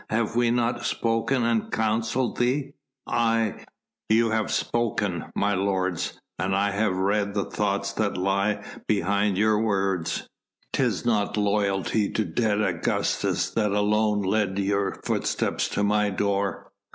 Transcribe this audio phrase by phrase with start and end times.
[0.09, 2.73] Have we not spoken and counselled thee?"
[3.05, 3.63] "Aye!
[4.09, 9.59] you have spoken, my lords, and I have read the thoughts that lie behind your
[9.59, 10.27] words.
[10.73, 16.71] 'Tis not loyalty to dead Augustus that alone led your footsteps to my door."